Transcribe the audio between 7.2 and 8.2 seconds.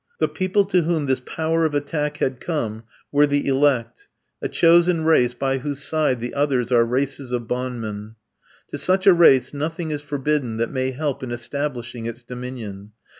of bondmen.